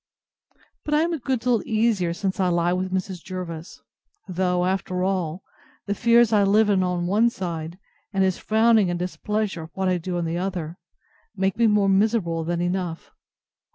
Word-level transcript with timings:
But 0.83 0.95
I 0.95 1.01
am 1.01 1.13
a 1.13 1.19
good 1.19 1.41
deal 1.41 1.61
easier 1.63 2.11
since 2.11 2.39
I 2.39 2.47
lie 2.47 2.73
with 2.73 2.91
Mrs. 2.91 3.23
Jervis; 3.23 3.83
though, 4.27 4.65
after 4.65 5.03
all, 5.03 5.43
the 5.85 5.93
fears 5.93 6.33
I 6.33 6.41
live 6.41 6.71
in 6.71 6.81
on 6.81 7.05
one 7.05 7.29
side, 7.29 7.77
and 8.11 8.23
his 8.23 8.39
frowning 8.39 8.89
and 8.89 8.97
displeasure 8.97 9.65
at 9.65 9.69
what 9.75 9.89
I 9.89 9.99
do 9.99 10.17
on 10.17 10.25
the 10.25 10.39
other, 10.39 10.79
make 11.35 11.55
me 11.55 11.67
more 11.67 11.87
miserable 11.87 12.43
than 12.43 12.61
enough. 12.61 13.11